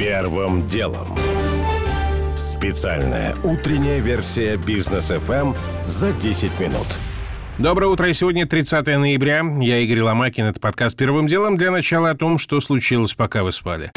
Первым 0.00 0.66
делом. 0.66 1.08
Специальная 2.34 3.34
утренняя 3.44 4.00
версия 4.00 4.56
бизнес 4.56 5.10
FM 5.10 5.54
за 5.84 6.14
10 6.14 6.58
минут. 6.58 6.86
Доброе 7.58 7.88
утро. 7.88 8.10
Сегодня 8.14 8.46
30 8.46 8.86
ноября. 8.86 9.44
Я 9.60 9.76
Игорь 9.80 10.00
Ломакин. 10.00 10.46
Это 10.46 10.58
подкаст 10.58 10.96
«Первым 10.96 11.26
делом». 11.26 11.58
Для 11.58 11.70
начала 11.70 12.08
о 12.08 12.14
том, 12.14 12.38
что 12.38 12.62
случилось, 12.62 13.12
пока 13.12 13.44
вы 13.44 13.52
спали. 13.52 13.92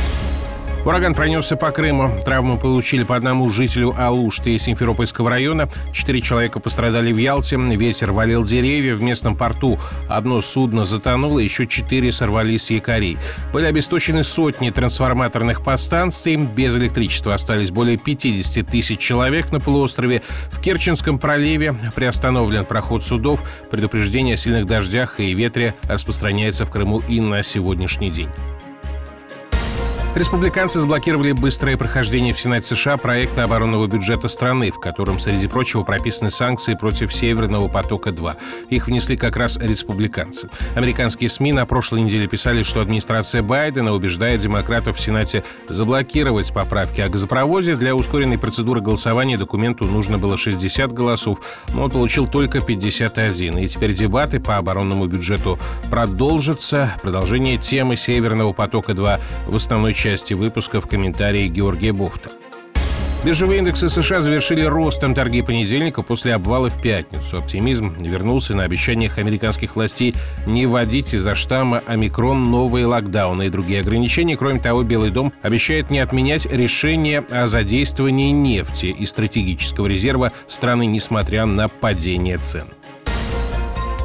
Ураган 0.86 1.16
пронесся 1.16 1.56
по 1.56 1.72
Крыму. 1.72 2.12
Травму 2.26 2.60
получили 2.60 3.04
по 3.04 3.16
одному 3.16 3.50
жителю 3.50 3.94
Алушты 3.98 4.56
из 4.56 4.64
Симферопольского 4.64 5.30
района. 5.30 5.70
Четыре 5.94 6.20
человека 6.20 6.60
пострадали 6.60 7.14
в 7.14 7.18
Ялте. 7.18 7.56
Ветер 7.56 8.12
валил 8.12 8.44
деревья 8.44 8.96
в 8.96 9.02
местном 9.02 9.38
порту. 9.38 9.80
Одно 10.10 10.42
судно 10.42 10.84
затонуло, 10.84 11.40
еще 11.40 11.68
четыре 11.68 12.12
сорвались 12.12 12.66
с 12.66 12.72
якорей. 12.72 13.18
Были 13.54 13.68
обесточены 13.68 14.26
сотни 14.26 14.72
трансформаторных 14.72 15.64
подстанций. 15.64 16.36
Без 16.36 16.76
электричества 16.76 17.34
остались 17.34 17.72
более 17.72 17.98
50 17.98 18.68
тысяч 18.68 19.00
человек 19.00 19.54
на 19.54 19.62
полуострове. 19.62 20.22
В 20.52 20.60
Керченском 20.60 21.18
проливе 21.18 21.76
приостановлен 21.96 22.66
проход 22.66 23.06
судов. 23.06 23.40
Предупреждение 23.72 24.34
о 24.34 24.38
сильных 24.38 24.66
дождях 24.66 25.22
и 25.22 25.34
ветре 25.34 25.76
распространяется 25.84 26.66
в 26.66 26.72
Крыму 26.72 27.02
и 27.08 27.22
на 27.22 27.42
сегодняшний 27.42 28.12
день. 28.12 28.30
Республиканцы 30.16 30.80
заблокировали 30.80 31.32
быстрое 31.32 31.76
прохождение 31.76 32.36
в 32.36 32.40
Сенате 32.40 32.76
США 32.76 32.98
проекта 32.98 33.46
оборонного 33.46 33.88
бюджета 33.88 34.30
страны, 34.30 34.70
в 34.70 34.80
котором, 34.80 35.18
среди 35.18 35.48
прочего, 35.48 35.82
прописаны 35.82 36.30
санкции 36.30 36.76
против 36.76 37.12
Северного 37.12 37.68
потока-2. 37.68 38.36
Их 38.70 38.86
внесли 38.86 39.18
как 39.18 39.38
раз 39.38 39.58
республиканцы. 39.58 40.52
Американские 40.76 41.32
СМИ 41.32 41.54
на 41.54 41.66
прошлой 41.66 42.02
неделе 42.02 42.28
писали, 42.28 42.62
что 42.62 42.82
администрация 42.82 43.42
Байдена 43.42 43.92
убеждает 43.92 44.42
демократов 44.42 44.98
в 44.98 45.02
Сенате 45.02 45.44
заблокировать 45.68 46.54
поправки 46.54 47.02
о 47.02 47.10
газопроводе. 47.10 47.76
Для 47.76 47.96
ускоренной 47.96 48.38
процедуры 48.38 48.82
голосования 48.82 49.40
документу 49.40 49.86
нужно 49.86 50.20
было 50.20 50.38
60 50.38 50.94
голосов, 50.94 51.40
но 51.74 51.86
он 51.86 51.90
получил 51.90 52.28
только 52.28 52.62
51. 52.62 53.58
И 53.58 53.68
теперь 53.68 53.94
дебаты 53.94 54.40
по 54.40 54.58
оборонному 54.58 55.08
бюджету 55.08 55.58
продолжатся. 55.90 56.94
Продолжение 57.02 57.58
темы 57.58 57.98
Северного 57.98 58.54
потока-2 58.54 59.20
в 59.48 59.56
основной 59.56 59.96
части 60.04 60.34
выпуска 60.34 60.82
в 60.82 60.88
комментарии 60.88 61.48
Георгия 61.48 61.94
Буфта. 61.94 62.30
Биржевые 63.24 63.60
индексы 63.60 63.88
США 63.88 64.22
завершили 64.22 64.64
ростом 64.64 65.16
торги 65.16 65.42
понедельника 65.42 66.02
после 66.02 66.34
обвала 66.34 66.68
в 66.68 66.82
пятницу. 66.82 67.38
Оптимизм 67.38 67.96
вернулся 68.04 68.54
на 68.54 68.64
обещаниях 68.64 69.18
американских 69.18 69.78
властей 69.78 70.14
не 70.46 70.66
вводить 70.66 71.14
из-за 71.14 71.36
штамма 71.36 71.82
омикрон 71.88 72.52
новые 72.52 72.86
локдауны 72.86 73.46
и 73.48 73.50
другие 73.50 73.80
ограничения. 73.80 74.36
Кроме 74.36 74.60
того, 74.60 74.84
Белый 74.84 75.10
дом 75.10 75.32
обещает 75.42 75.90
не 75.90 76.00
отменять 76.00 76.48
решение 76.48 77.24
о 77.32 77.48
задействовании 77.48 78.32
нефти 78.32 78.88
и 78.88 79.06
стратегического 79.06 79.88
резерва 79.88 80.34
страны, 80.50 80.86
несмотря 80.86 81.46
на 81.46 81.70
падение 81.70 82.38
цен. 82.40 82.66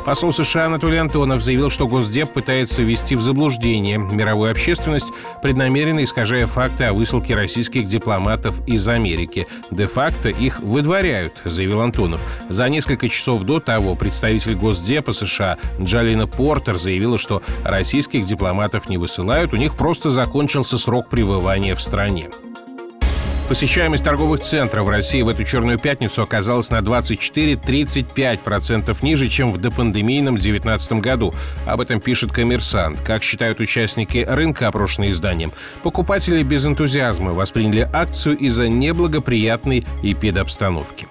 Посол 0.04 0.32
США 0.32 0.66
Анатолий 0.66 0.96
Антонов 0.96 1.42
заявил, 1.42 1.70
что 1.70 1.86
Госдеп 1.86 2.32
пытается 2.32 2.82
ввести 2.82 3.14
в 3.14 3.20
заблуждение 3.20 3.98
мировую 3.98 4.50
общественность, 4.50 5.12
преднамеренно 5.42 6.02
искажая 6.02 6.46
факты 6.46 6.84
о 6.84 6.94
высылке 6.94 7.34
российских 7.34 7.86
дипломатов 7.86 8.66
из 8.66 8.88
Америки. 8.88 9.46
Де-факто 9.70 10.30
их 10.30 10.60
выдворяют, 10.60 11.42
заявил 11.44 11.82
Антонов. 11.82 12.20
За 12.48 12.68
несколько 12.68 13.08
часов 13.08 13.42
до 13.42 13.60
того 13.60 13.94
представитель 13.94 14.54
Госдепа 14.54 15.12
США 15.12 15.58
Джалина 15.80 16.26
Портер 16.26 16.78
заявила, 16.78 17.18
что 17.18 17.42
российских 17.64 18.24
дипломатов 18.24 18.88
не 18.88 18.96
высылают, 18.96 19.52
у 19.52 19.56
них 19.56 19.76
просто 19.76 20.10
закончился 20.10 20.78
срок 20.78 21.08
пребывания 21.10 21.74
в 21.74 21.82
стране. 21.82 22.28
Посещаемость 23.48 24.04
торговых 24.04 24.40
центров 24.40 24.86
в 24.86 24.90
России 24.90 25.22
в 25.22 25.28
эту 25.28 25.42
черную 25.42 25.78
пятницу 25.78 26.22
оказалась 26.22 26.68
на 26.68 26.80
24-35% 26.80 28.94
ниже, 29.00 29.28
чем 29.28 29.52
в 29.52 29.58
допандемийном 29.58 30.34
2019 30.34 30.92
году. 31.00 31.32
Об 31.66 31.80
этом 31.80 31.98
пишет 31.98 32.30
«Коммерсант». 32.30 33.00
Как 33.00 33.22
считают 33.22 33.60
участники 33.60 34.26
рынка, 34.28 34.68
опрошенные 34.68 35.12
изданием, 35.12 35.50
покупатели 35.82 36.42
без 36.42 36.66
энтузиазма 36.66 37.32
восприняли 37.32 37.88
акцию 37.90 38.36
из-за 38.36 38.68
неблагоприятной 38.68 39.86
эпидобстановки. 40.02 41.06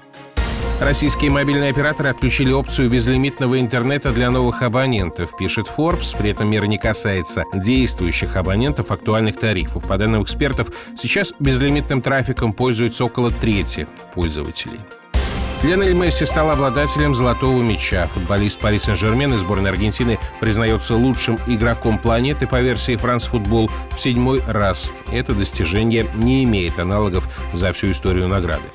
Российские 0.79 1.31
мобильные 1.31 1.71
операторы 1.71 2.09
отключили 2.09 2.51
опцию 2.51 2.89
безлимитного 2.89 3.59
интернета 3.59 4.11
для 4.11 4.29
новых 4.29 4.61
абонентов, 4.61 5.35
пишет 5.35 5.67
Forbes. 5.75 6.15
При 6.15 6.29
этом 6.29 6.49
мера 6.51 6.65
не 6.65 6.77
касается 6.77 7.45
действующих 7.51 8.35
абонентов 8.35 8.91
актуальных 8.91 9.39
тарифов. 9.39 9.83
По 9.87 9.97
данным 9.97 10.21
экспертов, 10.21 10.67
сейчас 10.95 11.33
безлимитным 11.39 12.03
трафиком 12.03 12.53
пользуются 12.53 13.05
около 13.05 13.31
трети 13.31 13.87
пользователей. 14.13 14.79
Лионель 15.63 15.93
Месси 15.93 16.25
стал 16.25 16.51
обладателем 16.51 17.15
золотого 17.15 17.63
мяча. 17.63 18.05
Футболист 18.13 18.59
Пари 18.59 18.77
Сен-Жермен 18.77 19.33
из 19.33 19.39
сборной 19.39 19.71
Аргентины 19.71 20.19
признается 20.39 20.95
лучшим 20.95 21.39
игроком 21.47 21.97
планеты 21.97 22.45
по 22.45 22.61
версии 22.61 22.93
France 22.93 23.27
Football 23.31 23.71
в 23.95 23.99
седьмой 23.99 24.43
раз. 24.45 24.91
Это 25.11 25.33
достижение 25.33 26.05
не 26.13 26.43
имеет 26.43 26.77
аналогов 26.77 27.27
за 27.53 27.73
всю 27.73 27.89
историю 27.89 28.27
награды. 28.27 28.65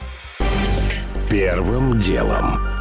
Первым 1.32 1.96
делом. 1.98 2.71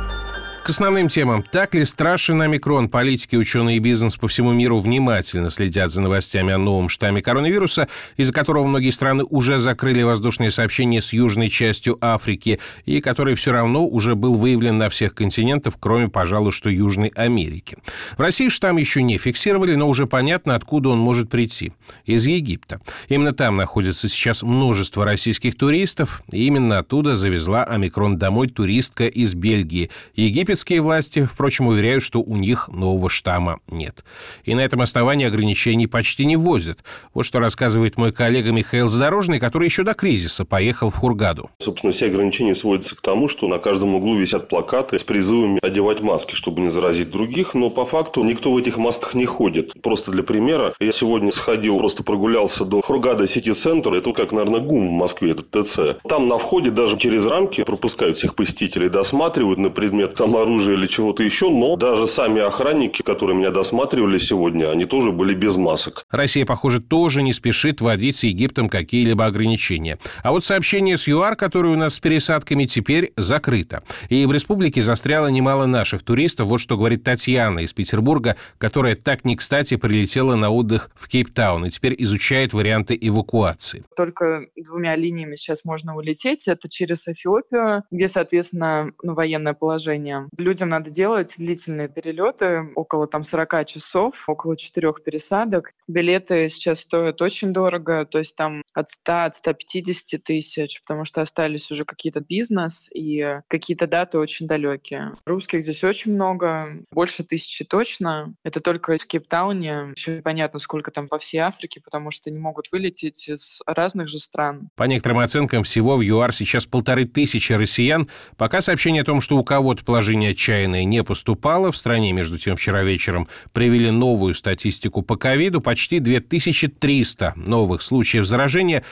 К 0.64 0.70
основным 0.70 1.10
темам. 1.10 1.42
Так 1.42 1.74
ли 1.74 1.84
страшен 1.86 2.40
омикрон? 2.40 2.88
Политики, 2.88 3.36
ученые 3.36 3.78
и 3.78 3.80
бизнес 3.80 4.16
по 4.16 4.28
всему 4.28 4.52
миру 4.52 4.80
внимательно 4.80 5.50
следят 5.50 5.90
за 5.90 6.02
новостями 6.02 6.54
о 6.54 6.60
новом 6.60 6.88
штамме 6.88 7.24
коронавируса, 7.24 7.88
из-за 8.16 8.32
которого 8.32 8.68
многие 8.68 8.92
страны 8.92 9.24
уже 9.24 9.58
закрыли 9.58 10.04
воздушные 10.04 10.52
сообщения 10.52 11.02
с 11.02 11.14
южной 11.14 11.50
частью 11.50 11.98
Африки, 12.00 12.60
и 12.86 13.02
который 13.02 13.34
все 13.34 13.52
равно 13.52 13.88
уже 13.88 14.14
был 14.14 14.36
выявлен 14.36 14.78
на 14.78 14.90
всех 14.90 15.16
континентах, 15.16 15.74
кроме, 15.80 16.10
пожалуй, 16.10 16.52
что 16.52 16.70
Южной 16.70 17.12
Америки. 17.16 17.78
В 18.16 18.22
России 18.22 18.50
штамм 18.50 18.78
еще 18.78 19.02
не 19.02 19.18
фиксировали, 19.18 19.74
но 19.74 19.90
уже 19.90 20.06
понятно, 20.06 20.54
откуда 20.54 20.90
он 20.90 21.00
может 21.00 21.32
прийти. 21.32 21.74
Из 22.06 22.28
Египта. 22.28 22.82
Именно 23.10 23.34
там 23.34 23.58
находится 23.58 24.08
сейчас 24.08 24.44
множество 24.44 25.06
российских 25.06 25.58
туристов, 25.58 26.22
и 26.32 26.46
именно 26.46 26.78
оттуда 26.78 27.18
завезла 27.18 27.64
омикрон 27.64 28.20
домой 28.20 28.48
туристка 28.48 29.08
из 29.08 29.34
Бельгии. 29.34 29.90
Египет 30.16 30.51
Египетские 30.52 30.82
власти, 30.82 31.24
впрочем, 31.24 31.68
уверяют, 31.68 32.04
что 32.04 32.22
у 32.22 32.36
них 32.36 32.68
нового 32.68 33.10
штамма 33.10 33.62
нет. 33.70 34.04
И 34.44 34.54
на 34.54 34.60
этом 34.60 34.82
основании 34.82 35.26
ограничений 35.26 35.88
почти 35.88 36.26
не 36.26 36.36
ввозят. 36.36 36.80
Вот 37.14 37.24
что 37.24 37.40
рассказывает 37.40 37.96
мой 37.96 38.12
коллега 38.12 38.52
Михаил 38.52 38.90
Задорожный, 38.90 39.40
который 39.40 39.64
еще 39.64 39.84
до 39.84 39.94
кризиса 39.94 40.44
поехал 40.44 40.90
в 40.90 40.98
Хургаду. 40.98 41.50
Собственно, 41.60 41.94
все 41.94 42.08
ограничения 42.08 42.54
сводятся 42.54 42.98
к 42.98 43.02
тому, 43.02 43.30
что 43.30 43.48
на 43.48 43.60
каждом 43.60 43.96
углу 43.96 44.18
висят 44.18 44.50
плакаты 44.50 45.00
с 45.00 45.06
призывами 45.06 45.66
одевать 45.66 46.02
маски, 46.02 46.36
чтобы 46.36 46.60
не 46.60 46.70
заразить 46.70 47.12
других. 47.12 47.54
Но 47.54 47.70
по 47.70 47.86
факту 47.86 48.22
никто 48.26 48.52
в 48.52 48.58
этих 48.58 48.76
масках 48.76 49.14
не 49.14 49.26
ходит. 49.26 49.82
Просто 49.82 50.12
для 50.12 50.24
примера, 50.24 50.74
я 50.82 50.92
сегодня 50.92 51.32
сходил, 51.32 51.78
просто 51.78 52.04
прогулялся 52.04 52.66
до 52.66 52.82
Хургада 52.82 53.26
Сити-центра. 53.26 53.96
Это 53.96 54.12
как, 54.12 54.34
наверное, 54.34 54.60
ГУМ 54.60 54.90
в 54.90 54.92
Москве, 54.92 55.32
этот 55.32 55.50
ТЦ. 55.52 56.02
Там 56.10 56.28
на 56.28 56.38
входе 56.38 56.72
даже 56.72 56.98
через 56.98 57.26
рамки 57.26 57.64
пропускают 57.64 58.18
всех 58.18 58.36
посетителей, 58.36 58.90
досматривают 58.90 59.58
на 59.58 59.70
предмет 59.70 60.16
там 60.16 60.36
оружия 60.42 60.76
или 60.76 60.88
чего-то 60.88 61.24
еще, 61.24 61.50
но 61.50 61.76
даже 61.76 62.08
сами 62.08 62.42
охранники, 62.42 63.02
которые 63.02 63.38
меня 63.38 63.52
досматривали 63.52 64.18
сегодня, 64.18 64.70
они 64.70 64.86
тоже 64.86 65.12
были 65.12 65.34
без 65.34 65.56
масок. 65.56 66.06
Россия, 66.10 66.46
похоже, 66.46 66.82
тоже 66.82 67.24
не 67.24 67.34
спешит 67.34 67.82
вводить 67.82 68.16
с 68.18 68.24
Египтом 68.24 68.70
какие-либо 68.70 69.26
ограничения. 69.26 69.98
А 70.24 70.32
вот 70.32 70.44
сообщение 70.44 70.98
с 70.98 71.08
ЮАР, 71.08 71.36
которое 71.36 71.74
у 71.74 71.78
нас 71.78 71.96
с 71.96 72.00
пересадками, 72.00 72.66
теперь 72.66 73.14
закрыто. 73.18 73.84
И 74.10 74.26
в 74.26 74.32
республике 74.32 74.82
застряло 74.82 75.28
немало 75.28 75.66
наших 75.66 76.04
туристов. 76.04 76.48
Вот 76.48 76.60
что 76.60 76.78
говорит 76.78 77.04
Татьяна 77.04 77.60
из 77.60 77.74
Петербурга, 77.74 78.36
которая 78.58 78.96
так 78.96 79.26
не 79.26 79.36
кстати 79.36 79.78
прилетела 79.78 80.36
на 80.36 80.50
отдых 80.50 80.90
в 80.96 81.08
Кейптаун 81.08 81.66
и 81.66 81.70
теперь 81.70 81.96
изучает 81.98 82.54
варианты 82.54 82.98
эвакуации. 83.00 83.84
Только 83.96 84.46
двумя 84.56 84.96
линиями 84.96 85.36
сейчас 85.36 85.66
можно 85.66 85.96
улететь. 85.96 86.48
Это 86.48 86.70
через 86.70 87.08
Эфиопию, 87.08 87.84
где, 87.92 88.08
соответственно, 88.08 88.92
ну, 89.04 89.14
военное 89.14 89.54
положение. 89.54 90.28
Людям 90.38 90.70
надо 90.70 90.90
делать 90.90 91.36
длительные 91.38 91.90
перелеты, 91.90 92.70
около 92.76 93.08
там 93.08 93.24
40 93.24 93.66
часов, 93.68 94.24
около 94.28 94.56
четырех 94.56 95.04
пересадок. 95.04 95.74
Билеты 95.88 96.48
сейчас 96.50 96.80
стоят 96.82 97.22
очень 97.22 97.54
дорого, 97.54 98.06
то 98.06 98.20
есть 98.20 98.36
там 98.36 98.62
от 98.74 98.90
100, 98.90 99.26
от 99.26 99.36
150 99.36 100.24
тысяч, 100.24 100.82
потому 100.82 101.06
что 101.06 101.22
остались 101.22 101.72
уже 101.72 101.86
какие-то 101.86 102.22
бизнес 102.22 102.90
и 102.94 103.40
какие-то 103.48 103.88
даты 103.88 104.20
очень 104.20 104.48
далекие. 104.48 105.14
Русских 105.26 105.64
здесь 105.64 105.84
очень 105.84 106.14
много, 106.14 106.78
больше 106.92 107.24
тысячи 107.24 107.66
точно. 107.66 108.34
Это 108.44 108.60
только 108.60 108.98
в 108.98 109.06
Кейптауне. 109.06 109.94
Еще 109.96 110.18
непонятно, 110.18 110.60
сколько 110.60 110.92
там 110.92 111.08
по 111.08 111.20
всей 111.20 111.40
Африке, 111.40 111.82
потому 111.84 112.12
что 112.12 112.30
не 112.32 112.40
могут 112.40 112.72
вылететь 112.72 113.28
из 113.28 113.60
разных 113.66 114.08
же 114.08 114.20
стран. 114.20 114.70
По 114.76 114.84
некоторым 114.84 115.20
оценкам, 115.20 115.64
всего 115.64 115.98
в 115.98 116.02
ЮАР 116.02 116.34
сейчас 116.34 116.66
полторы 116.66 117.06
тысячи 117.06 117.54
россиян. 117.54 118.08
Пока 118.38 118.62
сообщение 118.62 119.02
о 119.02 119.06
том, 119.06 119.22
что 119.22 119.38
у 119.38 119.44
кого-то 119.44 119.84
положение 119.84 120.21
сообщение 120.22 120.32
отчаянное 120.32 120.84
не 120.84 121.04
поступало. 121.04 121.72
В 121.72 121.78
стране, 121.78 122.14
между 122.14 122.38
тем, 122.38 122.56
вчера 122.56 122.84
вечером 122.84 123.28
привели 123.54 123.92
новую 123.92 124.34
статистику 124.34 125.02
по 125.02 125.16
ковиду. 125.16 125.62
Почти 125.62 126.00
2300 126.00 127.34
новых 127.36 127.82
случаев 127.82 128.26
заражения. 128.26 128.84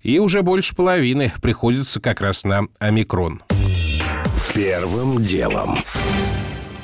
и 0.00 0.20
уже 0.20 0.42
больше 0.42 0.76
половины 0.76 1.32
приходится 1.42 2.00
как 2.00 2.20
раз 2.20 2.44
на 2.44 2.68
омикрон. 2.78 3.42
Первым 4.54 5.20
делом. 5.22 5.78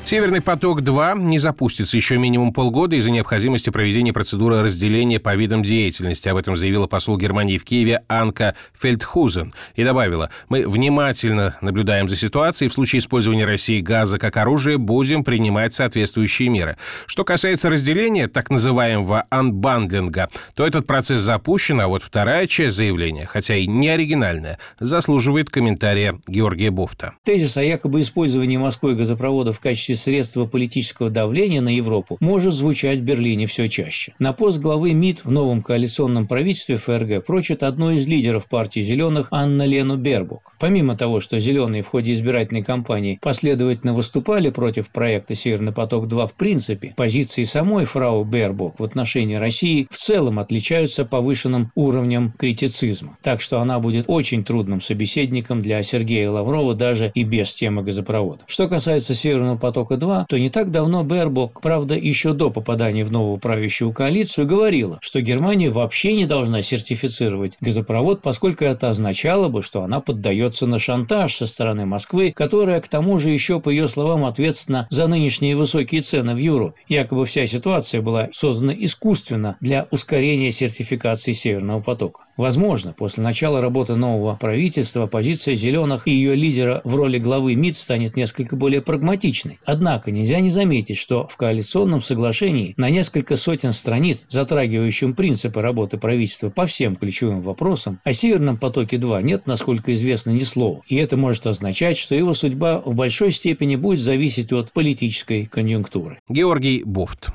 Северный 0.04 0.42
поток-2 0.42 1.18
не 1.18 1.38
запустится 1.38 1.96
еще 1.96 2.18
минимум 2.18 2.52
полгода 2.52 2.94
из-за 2.94 3.10
необходимости 3.10 3.70
проведения 3.70 4.12
процедуры 4.12 4.60
разделения 4.60 5.18
по 5.18 5.34
видам 5.34 5.64
деятельности. 5.64 6.28
Об 6.28 6.36
этом 6.36 6.58
заявила 6.58 6.86
посол 6.86 7.16
Германии 7.16 7.56
в 7.56 7.64
Киеве 7.64 8.02
Анка 8.06 8.54
Фельдхузен. 8.78 9.54
И 9.76 9.82
добавила, 9.82 10.28
мы 10.50 10.68
внимательно 10.68 11.56
наблюдаем 11.62 12.10
за 12.10 12.16
ситуацией. 12.16 12.68
В 12.68 12.74
случае 12.74 12.98
использования 12.98 13.46
России 13.46 13.80
газа 13.80 14.18
как 14.18 14.36
оружия 14.36 14.76
будем 14.76 15.24
принимать 15.24 15.72
соответствующие 15.72 16.50
меры. 16.50 16.76
Что 17.06 17.24
касается 17.24 17.70
разделения, 17.70 18.28
так 18.28 18.50
называемого 18.50 19.24
анбандлинга, 19.30 20.28
то 20.54 20.66
этот 20.66 20.86
процесс 20.86 21.22
запущен, 21.22 21.80
а 21.80 21.88
вот 21.88 22.02
вторая 22.02 22.46
часть 22.46 22.76
заявления, 22.76 23.24
хотя 23.24 23.56
и 23.56 23.66
не 23.66 23.88
оригинальная, 23.88 24.58
заслуживает 24.78 25.48
комментария 25.48 26.20
Георгия 26.28 26.70
Бофта. 26.70 27.14
Тезис 27.24 27.56
о 27.56 27.64
якобы 27.64 28.02
использовании 28.02 28.58
Москвы 28.58 28.94
газопровода 28.94 29.52
в 29.52 29.60
качестве 29.60 29.93
качестве 29.94 30.12
средства 30.12 30.46
политического 30.46 31.10
давления 31.10 31.60
на 31.60 31.74
Европу 31.74 32.16
может 32.20 32.52
звучать 32.52 32.98
в 32.98 33.02
Берлине 33.02 33.46
все 33.46 33.68
чаще. 33.68 34.14
На 34.18 34.32
пост 34.32 34.58
главы 34.60 34.92
МИД 34.92 35.24
в 35.24 35.30
новом 35.30 35.62
коалиционном 35.62 36.26
правительстве 36.26 36.76
ФРГ 36.76 37.24
прочит 37.24 37.62
одну 37.62 37.90
из 37.92 38.06
лидеров 38.06 38.48
партии 38.48 38.80
«Зеленых» 38.80 39.28
Анна 39.30 39.64
Лену 39.64 39.96
Бербук. 39.96 40.54
Помимо 40.58 40.96
того, 40.96 41.20
что 41.20 41.38
«Зеленые» 41.38 41.82
в 41.82 41.88
ходе 41.88 42.12
избирательной 42.12 42.62
кампании 42.62 43.18
последовательно 43.20 43.94
выступали 43.94 44.50
против 44.50 44.90
проекта 44.90 45.34
«Северный 45.34 45.72
поток-2» 45.72 46.26
в 46.26 46.34
принципе, 46.34 46.94
позиции 46.96 47.44
самой 47.44 47.84
фрау 47.84 48.24
Бербук 48.24 48.80
в 48.80 48.84
отношении 48.84 49.36
России 49.36 49.86
в 49.90 49.96
целом 49.96 50.38
отличаются 50.38 51.04
повышенным 51.04 51.70
уровнем 51.74 52.32
критицизма. 52.36 53.16
Так 53.22 53.40
что 53.40 53.60
она 53.60 53.78
будет 53.78 54.04
очень 54.08 54.44
трудным 54.44 54.80
собеседником 54.80 55.62
для 55.62 55.82
Сергея 55.82 56.30
Лаврова 56.30 56.74
даже 56.74 57.12
и 57.14 57.22
без 57.22 57.54
темы 57.54 57.82
газопровода. 57.82 58.42
Что 58.46 58.68
касается 58.68 59.14
«Северного 59.14 59.56
потока 59.56 59.83
потока-2, 59.84 60.24
то 60.28 60.38
не 60.38 60.50
так 60.50 60.70
давно 60.70 61.02
Бербок, 61.02 61.60
правда, 61.60 61.94
еще 61.94 62.32
до 62.32 62.50
попадания 62.50 63.04
в 63.04 63.12
новую 63.12 63.38
правящую 63.38 63.92
коалицию, 63.92 64.46
говорила, 64.46 64.98
что 65.00 65.20
Германия 65.20 65.70
вообще 65.70 66.14
не 66.14 66.26
должна 66.26 66.62
сертифицировать 66.62 67.56
газопровод, 67.60 68.22
поскольку 68.22 68.64
это 68.64 68.90
означало 68.90 69.48
бы, 69.48 69.62
что 69.62 69.82
она 69.82 70.00
поддается 70.00 70.66
на 70.66 70.78
шантаж 70.78 71.34
со 71.34 71.46
стороны 71.46 71.86
Москвы, 71.86 72.32
которая, 72.34 72.80
к 72.80 72.88
тому 72.88 73.18
же, 73.18 73.30
еще, 73.30 73.60
по 73.60 73.70
ее 73.70 73.88
словам, 73.88 74.24
ответственна 74.24 74.86
за 74.90 75.06
нынешние 75.06 75.56
высокие 75.56 76.00
цены 76.00 76.34
в 76.34 76.38
Европе. 76.38 76.80
Якобы 76.88 77.24
вся 77.24 77.46
ситуация 77.46 78.00
была 78.00 78.28
создана 78.32 78.74
искусственно 78.76 79.56
для 79.60 79.86
ускорения 79.90 80.50
сертификации 80.50 81.32
Северного 81.32 81.80
потока. 81.80 82.22
Возможно, 82.36 82.92
после 82.92 83.22
начала 83.22 83.60
работы 83.60 83.94
нового 83.94 84.34
правительства 84.34 85.06
позиция 85.06 85.54
«Зеленых» 85.54 86.08
и 86.08 86.10
ее 86.10 86.34
лидера 86.34 86.80
в 86.82 86.96
роли 86.96 87.18
главы 87.18 87.54
МИД 87.54 87.76
станет 87.76 88.16
несколько 88.16 88.56
более 88.56 88.82
прагматичной. 88.82 89.60
Однако 89.74 90.12
нельзя 90.12 90.38
не 90.38 90.50
заметить, 90.50 90.96
что 90.96 91.26
в 91.26 91.36
коалиционном 91.36 92.00
соглашении 92.00 92.74
на 92.76 92.90
несколько 92.90 93.34
сотен 93.34 93.72
страниц, 93.72 94.24
затрагивающим 94.28 95.14
принципы 95.14 95.60
работы 95.60 95.98
правительства 95.98 96.48
по 96.48 96.66
всем 96.66 96.94
ключевым 96.94 97.40
вопросам, 97.40 97.98
о 98.04 98.12
«Северном 98.12 98.56
потоке-2» 98.56 99.24
нет, 99.24 99.48
насколько 99.48 99.92
известно, 99.92 100.30
ни 100.30 100.44
слова. 100.44 100.82
И 100.86 100.94
это 100.94 101.16
может 101.16 101.48
означать, 101.48 101.98
что 101.98 102.14
его 102.14 102.34
судьба 102.34 102.82
в 102.84 102.94
большой 102.94 103.32
степени 103.32 103.74
будет 103.74 103.98
зависеть 103.98 104.52
от 104.52 104.70
политической 104.70 105.44
конъюнктуры. 105.46 106.20
Георгий 106.28 106.84
Бофт. 106.84 107.30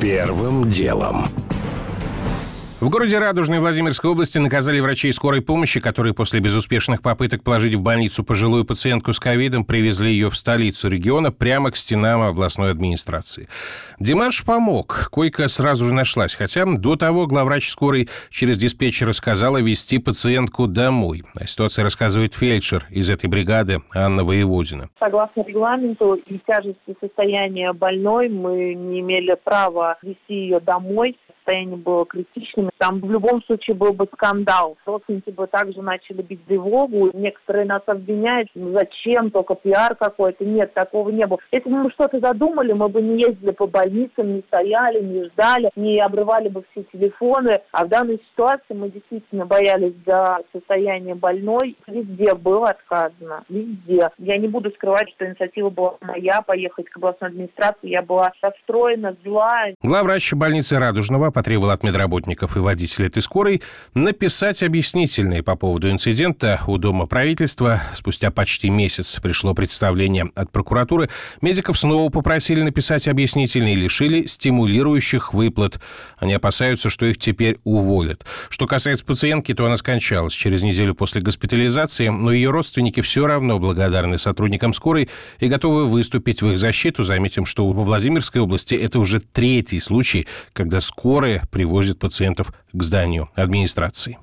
Первым 0.00 0.68
делом. 0.68 1.26
В 2.80 2.88
городе 2.88 3.18
Радужной 3.18 3.58
Владимирской 3.58 4.10
области 4.10 4.38
наказали 4.38 4.80
врачей 4.80 5.12
скорой 5.12 5.42
помощи, 5.42 5.80
которые 5.80 6.14
после 6.14 6.40
безуспешных 6.40 7.02
попыток 7.02 7.42
положить 7.42 7.74
в 7.74 7.82
больницу 7.82 8.24
пожилую 8.24 8.64
пациентку 8.64 9.12
с 9.12 9.20
ковидом 9.20 9.66
привезли 9.66 10.12
ее 10.12 10.30
в 10.30 10.34
столицу 10.34 10.88
региона 10.88 11.30
прямо 11.30 11.70
к 11.72 11.76
стенам 11.76 12.22
областной 12.22 12.70
администрации. 12.70 13.48
Димаш 13.98 14.42
помог, 14.46 15.10
койка 15.12 15.48
сразу 15.48 15.88
же 15.88 15.92
нашлась, 15.92 16.34
хотя 16.34 16.64
до 16.64 16.96
того 16.96 17.26
главврач 17.26 17.68
скорой 17.68 18.08
через 18.30 18.56
диспетчера 18.56 19.12
сказала 19.12 19.58
вести 19.58 19.98
пациентку 19.98 20.66
домой. 20.66 21.22
О 21.38 21.46
ситуации 21.46 21.82
рассказывает 21.82 22.32
фельдшер 22.32 22.86
из 22.88 23.10
этой 23.10 23.28
бригады 23.28 23.82
Анна 23.94 24.24
Воеводина. 24.24 24.88
Согласно 24.98 25.42
регламенту 25.42 26.14
и 26.14 26.40
тяжести 26.46 26.96
состояния 26.98 27.74
больной, 27.74 28.30
мы 28.30 28.72
не 28.72 29.00
имели 29.00 29.36
права 29.44 29.98
вести 30.00 30.32
ее 30.34 30.60
домой 30.60 31.18
состояние 31.50 31.76
было 31.76 32.06
критичным. 32.06 32.70
Там 32.78 33.00
в 33.00 33.10
любом 33.10 33.42
случае 33.44 33.74
был 33.74 33.92
бы 33.92 34.06
скандал. 34.12 34.76
Родственники 34.86 35.30
бы 35.30 35.46
также 35.46 35.82
начали 35.82 36.22
бить 36.22 36.44
тревогу. 36.46 37.10
Некоторые 37.12 37.66
нас 37.66 37.82
обвиняют, 37.86 38.48
ну 38.54 38.72
зачем, 38.72 39.30
только 39.30 39.54
пиар 39.54 39.96
какой-то. 39.96 40.44
Нет, 40.44 40.72
такого 40.74 41.10
не 41.10 41.26
было. 41.26 41.38
Если 41.50 41.68
бы 41.68 41.76
мы 41.76 41.90
что-то 41.90 42.20
задумали, 42.20 42.72
мы 42.72 42.88
бы 42.88 43.02
не 43.02 43.20
ездили 43.20 43.50
по 43.50 43.66
больницам, 43.66 44.36
не 44.36 44.42
стояли, 44.48 45.02
не 45.02 45.24
ждали, 45.24 45.70
не 45.76 45.98
обрывали 46.00 46.48
бы 46.48 46.64
все 46.70 46.84
телефоны. 46.92 47.60
А 47.72 47.84
в 47.84 47.88
данной 47.88 48.20
ситуации 48.30 48.74
мы 48.74 48.90
действительно 48.90 49.46
боялись 49.46 49.94
за 50.06 50.38
состояние 50.52 51.14
больной. 51.14 51.76
Везде 51.86 52.34
было 52.34 52.70
отказано. 52.70 53.44
Везде. 53.48 54.10
Я 54.18 54.38
не 54.38 54.48
буду 54.48 54.70
скрывать, 54.70 55.10
что 55.10 55.26
инициатива 55.26 55.70
была 55.70 55.96
моя, 56.00 56.42
поехать 56.42 56.88
к 56.88 56.96
областной 56.96 57.30
администрации. 57.30 57.88
Я 57.88 58.02
была 58.02 58.32
расстроена, 58.40 59.16
зла. 59.24 59.64
Главврач 59.82 60.32
больницы 60.34 60.78
Радужного 60.78 61.30
потребовал 61.40 61.70
от 61.70 61.82
медработников 61.82 62.54
и 62.54 62.60
водителей 62.60 63.06
этой 63.06 63.22
скорой 63.22 63.62
написать 63.94 64.62
объяснительные 64.62 65.42
по 65.42 65.56
поводу 65.56 65.90
инцидента 65.90 66.60
у 66.66 66.76
Дома 66.76 67.06
правительства. 67.06 67.80
Спустя 67.94 68.30
почти 68.30 68.68
месяц 68.68 69.18
пришло 69.22 69.54
представление 69.54 70.30
от 70.34 70.52
прокуратуры. 70.52 71.08
Медиков 71.40 71.78
снова 71.78 72.10
попросили 72.10 72.60
написать 72.60 73.08
объяснительные 73.08 73.72
и 73.72 73.78
лишили 73.78 74.26
стимулирующих 74.26 75.32
выплат. 75.32 75.80
Они 76.18 76.34
опасаются, 76.34 76.90
что 76.90 77.06
их 77.06 77.16
теперь 77.16 77.56
уволят. 77.64 78.26
Что 78.50 78.66
касается 78.66 79.06
пациентки, 79.06 79.54
то 79.54 79.64
она 79.64 79.78
скончалась 79.78 80.34
через 80.34 80.60
неделю 80.60 80.94
после 80.94 81.22
госпитализации, 81.22 82.08
но 82.08 82.32
ее 82.32 82.50
родственники 82.50 83.00
все 83.00 83.26
равно 83.26 83.58
благодарны 83.58 84.18
сотрудникам 84.18 84.74
скорой 84.74 85.08
и 85.38 85.48
готовы 85.48 85.86
выступить 85.86 86.42
в 86.42 86.50
их 86.52 86.58
защиту. 86.58 87.02
Заметим, 87.02 87.46
что 87.46 87.66
во 87.66 87.82
Владимирской 87.82 88.42
области 88.42 88.74
это 88.74 88.98
уже 88.98 89.20
третий 89.20 89.80
случай, 89.80 90.26
когда 90.52 90.82
скорая 90.82 91.19
которые 91.20 91.42
привозят 91.50 91.98
пациентов 91.98 92.50
к 92.72 92.82
зданию 92.82 93.28
администрации. 93.34 94.16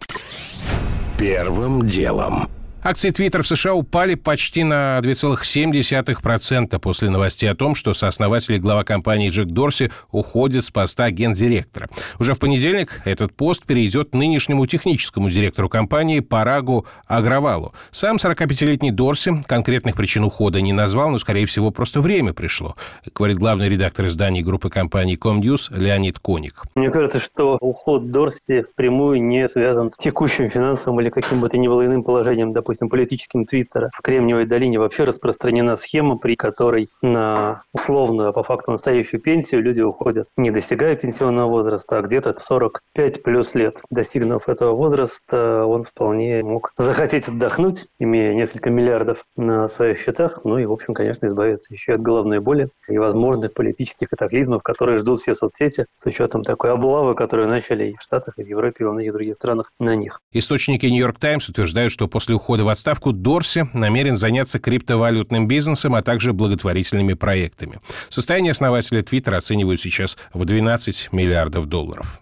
Первым 1.20 1.84
делом. 1.86 2.50
Акции 2.90 3.10
Twitter 3.10 3.42
в 3.42 3.48
США 3.48 3.74
упали 3.74 4.16
почти 4.16 4.64
на 4.64 5.02
2,7% 5.04 6.80
после 6.80 7.10
новостей 7.10 7.52
о 7.52 7.54
том, 7.54 7.76
что 7.76 7.94
сооснователь 7.94 8.56
и 8.56 8.60
глава 8.60 8.86
компании 8.86 9.30
Джек 9.30 9.48
Дорси 9.48 9.92
уходит 10.10 10.64
с 10.64 10.72
поста 10.72 11.12
гендиректора. 11.12 11.90
Уже 12.18 12.34
в 12.34 12.40
понедельник 12.40 13.02
этот 13.04 13.34
пост 13.34 13.66
перейдет 13.66 14.16
нынешнему 14.16 14.66
техническому 14.68 15.30
директору 15.30 15.68
компании 15.68 16.22
Парагу 16.22 16.86
Агравалу. 17.08 17.74
Сам 17.92 18.16
45-летний 18.16 18.92
Дорси 18.92 19.44
конкретных 19.46 19.98
причин 19.98 20.24
ухода 20.24 20.62
не 20.62 20.72
назвал, 20.72 21.10
но, 21.10 21.20
скорее 21.20 21.46
всего, 21.46 21.72
просто 21.72 22.00
время 22.00 22.32
пришло, 22.32 22.78
говорит 23.14 23.38
главный 23.38 23.68
редактор 23.68 24.08
издания 24.08 24.44
группы 24.44 24.70
компании 24.70 25.20
Comnews 25.22 25.78
Леонид 25.78 26.20
Коник. 26.20 26.64
Мне 26.76 26.90
кажется, 26.90 27.20
что 27.20 27.58
уход 27.60 28.12
Дорси 28.12 28.62
впрямую 28.62 29.22
не 29.22 29.46
связан 29.50 29.92
с 29.92 29.98
текущим 29.98 30.50
финансовым 30.50 31.02
или 31.02 31.10
каким 31.10 31.42
бы 31.42 31.50
то 31.50 31.58
ни 31.58 31.68
было 31.68 31.86
иным 31.86 32.02
положением, 32.02 32.54
допустим, 32.54 32.77
допустим, 32.78 32.90
политическим 32.90 33.46
Твиттера, 33.46 33.90
в 33.94 34.02
Кремниевой 34.02 34.46
долине 34.46 34.80
вообще 34.80 35.04
распространена 35.04 35.76
схема, 35.76 36.18
при 36.18 36.36
которой 36.36 36.90
на 37.02 37.64
условную, 37.74 38.30
а 38.30 38.34
по 38.34 38.44
факту 38.44 38.72
настоящую 38.72 39.22
пенсию 39.22 39.64
люди 39.64 39.82
уходят, 39.82 40.28
не 40.38 40.52
достигая 40.52 40.96
пенсионного 40.96 41.50
возраста, 41.50 41.98
а 41.98 42.02
где-то 42.02 42.36
45 42.40 43.24
плюс 43.24 43.56
лет. 43.56 43.82
Достигнув 43.90 44.48
этого 44.48 44.76
возраста, 44.76 45.66
он 45.66 45.84
вполне 45.84 46.44
мог 46.44 46.72
захотеть 46.78 47.28
отдохнуть, 47.28 47.88
имея 48.00 48.34
несколько 48.34 48.70
миллиардов 48.70 49.26
на 49.36 49.68
своих 49.68 49.98
счетах, 50.00 50.42
ну 50.44 50.58
и, 50.58 50.66
в 50.66 50.72
общем, 50.72 50.94
конечно, 50.94 51.26
избавиться 51.26 51.74
еще 51.74 51.94
от 51.94 52.02
головной 52.02 52.40
боли 52.40 52.70
и 52.88 52.98
возможных 52.98 53.54
политических 53.54 54.10
катаклизмов, 54.10 54.62
которые 54.62 54.98
ждут 55.00 55.20
все 55.20 55.34
соцсети 55.34 55.86
с 55.96 56.06
учетом 56.06 56.44
такой 56.44 56.72
облавы, 56.72 57.16
которую 57.16 57.48
начали 57.48 57.92
и 57.92 57.96
в 57.96 58.02
Штатах, 58.02 58.36
и 58.38 58.44
в 58.44 58.48
Европе, 58.48 58.84
и 58.84 58.84
во 58.84 58.94
многих 58.94 59.14
других 59.14 59.36
странах 59.36 59.72
на 59.80 59.96
них. 59.96 60.20
Источники 60.32 60.86
«Нью-Йорк 60.86 61.20
Таймс» 61.20 61.50
утверждают, 61.50 61.92
что 61.92 62.08
после 62.08 62.36
ухода 62.36 62.57
в 62.64 62.70
отставку 62.70 63.12
Дорси 63.12 63.70
намерен 63.74 64.18
заняться 64.18 64.60
криптовалютным 64.60 65.48
бизнесом, 65.48 65.96
а 65.96 66.02
также 66.02 66.34
благотворительными 66.34 67.14
проектами. 67.14 67.80
Состояние 68.10 68.52
основателя 68.52 69.02
Твиттера 69.02 69.38
оценивают 69.38 69.82
сейчас 69.82 70.18
в 70.34 70.46
12 70.46 71.10
миллиардов 71.12 71.66
долларов. 71.66 72.20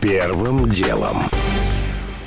Первым 0.00 0.68
делом. 0.70 1.16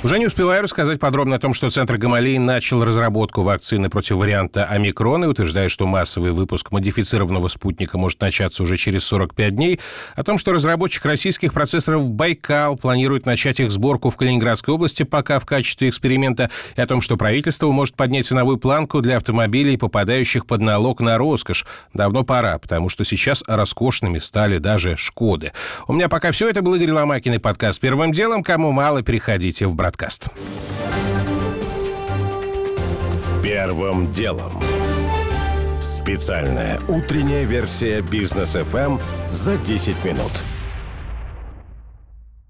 Уже 0.02 0.18
не 0.18 0.26
успеваю 0.26 0.62
рассказать 0.62 0.98
подробно 0.98 1.36
о 1.36 1.38
том, 1.38 1.52
что 1.52 1.68
Центр 1.68 1.98
Гамалеи 1.98 2.38
начал 2.38 2.82
разработку 2.82 3.42
вакцины 3.42 3.90
против 3.90 4.16
варианта 4.16 4.64
омикрон 4.64 5.24
и 5.24 5.26
утверждает, 5.26 5.70
что 5.70 5.86
массовый 5.86 6.32
выпуск 6.32 6.70
модифицированного 6.72 7.48
спутника 7.48 7.98
может 7.98 8.18
начаться 8.22 8.62
уже 8.62 8.78
через 8.78 9.04
45 9.04 9.54
дней, 9.54 9.78
о 10.16 10.24
том, 10.24 10.38
что 10.38 10.54
разработчик 10.54 11.04
российских 11.04 11.52
процессоров 11.52 12.08
«Байкал» 12.08 12.78
планирует 12.78 13.26
начать 13.26 13.60
их 13.60 13.70
сборку 13.70 14.08
в 14.08 14.16
Калининградской 14.16 14.72
области 14.72 15.02
пока 15.02 15.38
в 15.38 15.44
качестве 15.44 15.90
эксперимента, 15.90 16.48
и 16.76 16.80
о 16.80 16.86
том, 16.86 17.02
что 17.02 17.18
правительство 17.18 17.70
может 17.70 17.94
поднять 17.94 18.24
ценовую 18.24 18.56
планку 18.56 19.02
для 19.02 19.18
автомобилей, 19.18 19.76
попадающих 19.76 20.46
под 20.46 20.62
налог 20.62 21.00
на 21.00 21.18
роскошь. 21.18 21.66
Давно 21.92 22.24
пора, 22.24 22.58
потому 22.58 22.88
что 22.88 23.04
сейчас 23.04 23.44
роскошными 23.46 24.18
стали 24.18 24.56
даже 24.56 24.96
«Шкоды». 24.96 25.52
У 25.88 25.92
меня 25.92 26.08
пока 26.08 26.32
все. 26.32 26.48
Это 26.48 26.62
был 26.62 26.74
Игорь 26.74 26.92
Ломакин 26.92 27.34
и 27.34 27.38
подкаст 27.38 27.78
«Первым 27.80 28.12
делом». 28.12 28.42
Кому 28.42 28.72
мало, 28.72 29.02
переходите 29.02 29.66
в 29.66 29.74
брат 29.74 29.89
подкаст. 29.90 30.28
Первым 33.42 34.12
делом. 34.12 34.52
Специальная 35.80 36.78
утренняя 36.86 37.42
версия 37.42 38.00
бизнес 38.00 38.54
FM 38.54 39.00
за 39.32 39.56
10 39.56 40.04
минут. 40.04 40.30